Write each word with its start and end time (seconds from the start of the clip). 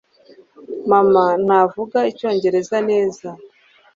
Mama 0.89 1.25
ntavuga 1.45 1.99
Icyongereza 2.11 2.77
neza 2.89 3.27